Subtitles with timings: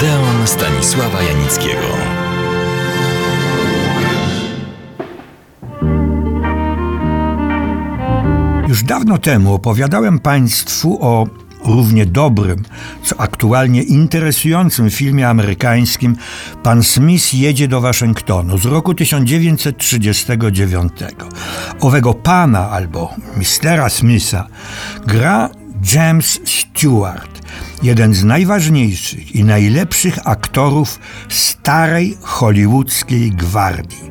[0.00, 1.86] Odeon Stanisława Janickiego.
[8.68, 11.26] Już dawno temu opowiadałem Państwu o
[11.64, 12.62] równie dobrym,
[13.02, 16.16] co aktualnie interesującym filmie amerykańskim
[16.62, 20.92] Pan Smith jedzie do Waszyngtonu z roku 1939.
[21.80, 24.46] Owego pana albo mistera Smitha
[25.06, 25.59] gra
[25.92, 27.40] James Stewart,
[27.82, 34.10] jeden z najważniejszych i najlepszych aktorów starej hollywoodzkiej gwardii.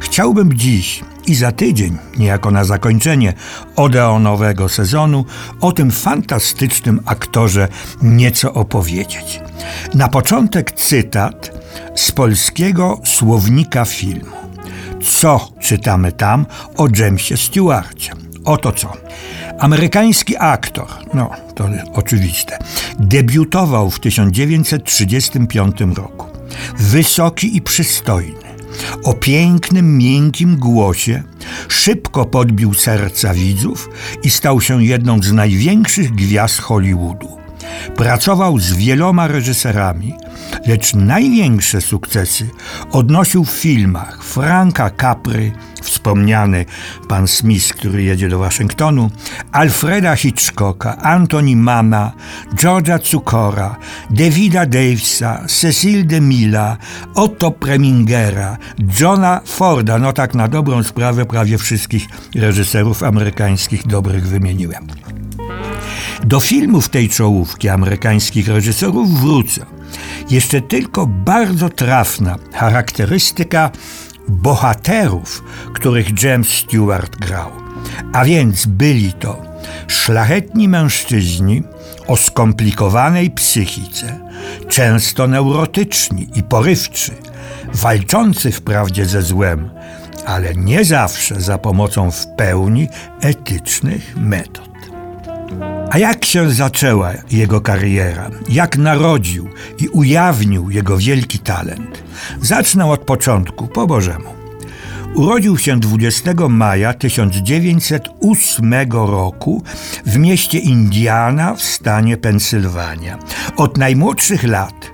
[0.00, 3.34] Chciałbym dziś i za tydzień, niejako na zakończenie
[3.76, 5.24] odeonowego sezonu,
[5.60, 7.68] o tym fantastycznym aktorze
[8.02, 9.40] nieco opowiedzieć.
[9.94, 11.50] Na początek cytat
[11.94, 14.36] z polskiego słownika filmu.
[15.02, 18.25] Co czytamy tam o Jamesie Stewarcie?
[18.46, 18.92] Oto co.
[19.58, 22.58] Amerykański aktor, no to oczywiste,
[22.98, 26.26] debiutował w 1935 roku.
[26.78, 28.46] Wysoki i przystojny
[29.04, 31.22] o pięknym, miękkim głosie,
[31.68, 33.90] szybko podbił serca widzów
[34.22, 37.36] i stał się jedną z największych gwiazd Hollywoodu.
[37.96, 40.14] Pracował z wieloma reżyserami,
[40.66, 42.50] lecz największe sukcesy
[42.90, 45.52] odnosił w filmach Franka Capry,
[46.06, 46.64] wspomniany
[47.08, 49.10] pan Smith, który jedzie do Waszyngtonu,
[49.52, 52.12] Alfreda Hitchcocka, Antoni Mana,
[52.54, 53.76] George'a Cukora,
[54.10, 56.76] Davida Davisa, Cecil DeMilla,
[57.14, 58.56] Otto Premingera,
[59.00, 64.86] Johna Forda, no tak na dobrą sprawę prawie wszystkich reżyserów amerykańskich dobrych wymieniłem.
[66.24, 69.66] Do filmów tej czołówki amerykańskich reżyserów wrócę.
[70.30, 73.70] Jeszcze tylko bardzo trafna charakterystyka
[74.28, 75.44] bohaterów,
[75.74, 77.50] których James Stewart grał.
[78.12, 79.42] A więc byli to
[79.88, 81.62] szlachetni mężczyźni
[82.06, 84.18] o skomplikowanej psychice,
[84.68, 87.12] często neurotyczni i porywczy,
[87.74, 89.70] walczący wprawdzie ze złem,
[90.26, 92.88] ale nie zawsze za pomocą w pełni
[93.20, 94.75] etycznych metod.
[95.96, 98.30] A jak się zaczęła jego kariera?
[98.48, 99.48] Jak narodził
[99.78, 102.02] i ujawnił jego wielki talent?
[102.40, 104.34] Zacznę od początku, po Bożemu.
[105.14, 109.62] Urodził się 20 maja 1908 roku
[110.06, 113.18] w mieście Indiana w stanie Pensylwania.
[113.56, 114.90] Od najmłodszych lat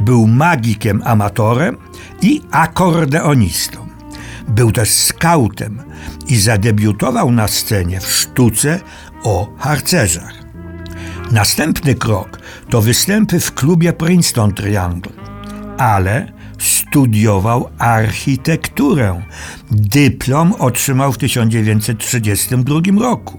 [0.00, 1.76] był magikiem amatorem
[2.22, 3.86] i akordeonistą.
[4.48, 5.82] Był też skautem
[6.26, 8.80] i zadebiutował na scenie w sztuce
[9.22, 10.45] o harcerzach.
[11.32, 12.38] Następny krok
[12.70, 15.12] to występy w klubie Princeton Triangle,
[15.78, 19.22] ale studiował architekturę.
[19.70, 23.38] Dyplom otrzymał w 1932 roku.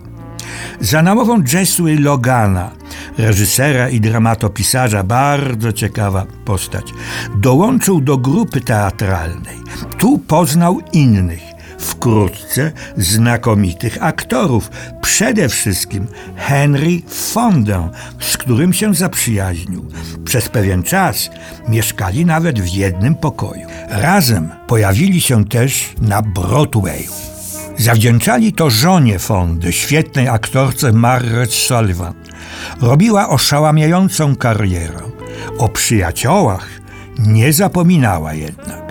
[0.80, 2.72] Za namową Jesły Logana,
[3.18, 6.94] reżysera i dramatopisarza, bardzo ciekawa postać,
[7.36, 9.58] dołączył do grupy teatralnej.
[9.98, 11.47] Tu poznał innych
[11.78, 14.72] wkrótce znakomitych aktorów,
[15.02, 17.90] przede wszystkim Henry Fondę,
[18.20, 19.86] z którym się zaprzyjaźnił.
[20.26, 21.30] Przez pewien czas
[21.68, 23.68] mieszkali nawet w jednym pokoju.
[23.90, 27.12] Razem pojawili się też na Broadwayu.
[27.78, 32.14] Zawdzięczali to żonie Fondy, świetnej aktorce Margaret Sullivan.
[32.82, 35.00] Robiła oszałamiającą karierę.
[35.58, 36.68] O przyjaciołach
[37.20, 38.87] nie zapominała jednak.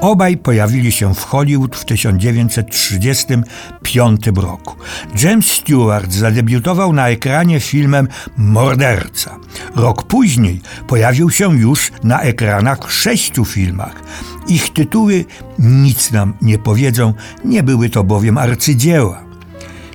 [0.00, 4.76] Obaj pojawili się w Hollywood w 1935 roku.
[5.22, 9.36] James Stewart zadebiutował na ekranie filmem Morderca.
[9.76, 14.02] Rok później pojawił się już na ekranach sześciu filmach.
[14.48, 15.24] Ich tytuły
[15.58, 17.14] nic nam nie powiedzą,
[17.44, 19.28] nie były to bowiem arcydzieła.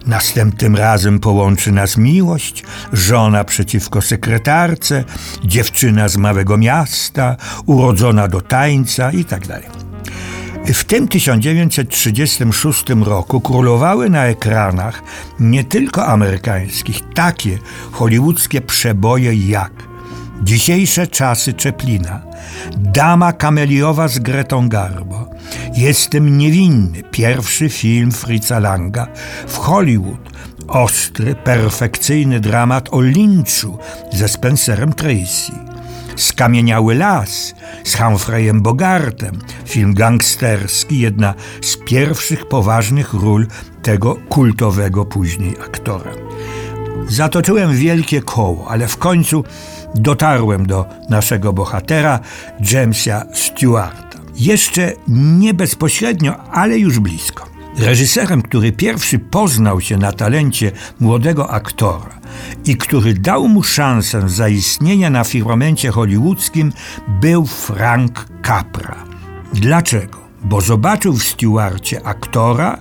[0.06, 2.64] Następnym razem połączy nas miłość,
[2.94, 5.04] żona przeciwko sekretarce,
[5.46, 9.62] dziewczyna z małego miasta, urodzona do tańca itd.
[10.66, 15.04] W tym 1936 roku królowały na ekranach
[15.40, 17.58] nie tylko amerykańskich takie
[17.92, 19.72] hollywoodzkie przeboje jak
[20.42, 22.22] Dzisiejsze czasy Czeplina,
[22.78, 25.30] Dama kameliowa z Gretą Garbo,
[25.76, 29.08] Jestem niewinny, pierwszy film Fritza Langa
[29.48, 30.30] w Hollywood,
[30.68, 33.78] ostry, perfekcyjny dramat o Lynchu
[34.12, 35.73] ze Spencerem Tracy.
[36.16, 43.48] Skamieniały las z Humphreyem Bogartem, film gangsterski, jedna z pierwszych poważnych ról
[43.82, 46.12] tego kultowego później aktora.
[47.08, 49.44] Zatoczyłem wielkie koło, ale w końcu
[49.96, 52.20] dotarłem do naszego bohatera,
[52.72, 54.20] Jamesa Stewarta.
[54.36, 57.53] Jeszcze nie bezpośrednio, ale już blisko.
[57.78, 62.20] Reżyserem, który pierwszy poznał się na talencie młodego aktora
[62.66, 66.74] i który dał mu szansę zaistnienia na firmamencie hollywoodzkim,
[67.08, 69.06] był Frank Capra.
[69.54, 70.24] Dlaczego?
[70.44, 72.78] Bo zobaczył w Stewarcie aktora,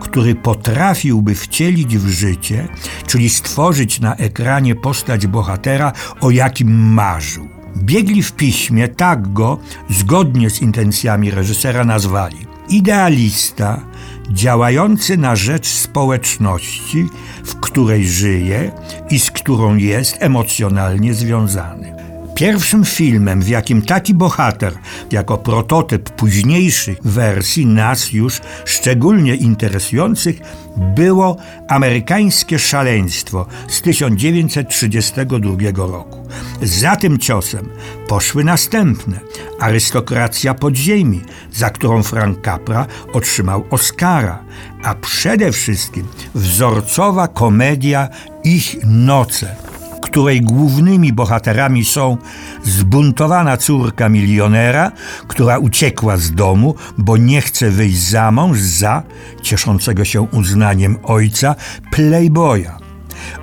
[0.00, 2.68] który potrafiłby wcielić w życie,
[3.06, 7.48] czyli stworzyć na ekranie postać bohatera, o jakim marzył.
[7.76, 9.58] Biegli w piśmie tak go,
[9.90, 12.46] zgodnie z intencjami reżysera, nazwali.
[12.68, 13.80] Idealista,
[14.30, 17.08] działający na rzecz społeczności,
[17.44, 18.72] w której żyje
[19.10, 21.95] i z którą jest emocjonalnie związany.
[22.36, 24.72] Pierwszym filmem, w jakim taki bohater,
[25.12, 30.40] jako prototyp późniejszych wersji nas już szczególnie interesujących,
[30.76, 31.36] było
[31.68, 36.28] amerykańskie szaleństwo z 1932 roku.
[36.62, 37.68] Za tym ciosem
[38.08, 39.20] poszły następne.
[39.60, 41.22] Arystokracja podziemi,
[41.52, 44.44] za którą Frank Capra otrzymał Oscara,
[44.82, 48.08] a przede wszystkim wzorcowa komedia
[48.44, 49.75] Ich noce
[50.06, 52.16] której głównymi bohaterami są
[52.64, 54.92] zbuntowana córka milionera,
[55.28, 59.02] która uciekła z domu, bo nie chce wyjść za mąż za
[59.42, 61.54] cieszącego się uznaniem ojca
[61.90, 62.78] playboya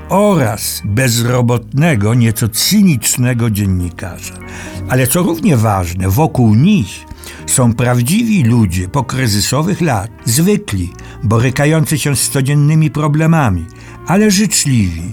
[0.10, 4.34] oraz bezrobotnego, nieco cynicznego dziennikarza.
[4.90, 7.06] Ale co równie ważne, wokół nich
[7.46, 10.94] są prawdziwi ludzie pokryzysowych lat, zwykli,
[11.24, 13.66] borykający się z codziennymi problemami,
[14.08, 15.12] ale życzliwi,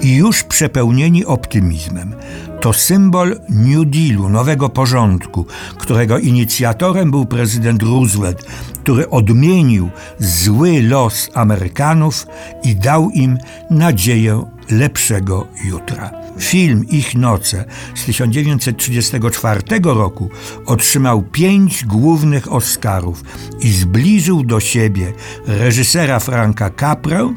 [0.00, 2.14] i już przepełnieni optymizmem.
[2.60, 5.46] To symbol New Dealu, nowego porządku,
[5.78, 8.42] którego inicjatorem był prezydent Roosevelt,
[8.82, 12.26] który odmienił zły los Amerykanów
[12.64, 13.38] i dał im
[13.70, 16.10] nadzieję lepszego jutra.
[16.38, 20.30] Film Ich Noce z 1934 roku
[20.66, 23.24] otrzymał pięć głównych Oscarów
[23.60, 25.12] i zbliżył do siebie
[25.46, 27.34] reżysera Franka Caprę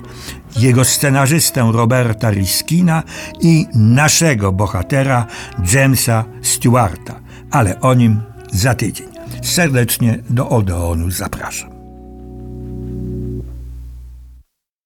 [0.57, 3.04] jego scenarzystę Roberta Riskina
[3.42, 5.28] i naszego bohatera
[5.74, 7.19] Jamesa Stewarta,
[7.52, 8.22] ale o nim
[8.52, 9.07] za tydzień.
[9.44, 11.75] Serdecznie do Odeonu zapraszam.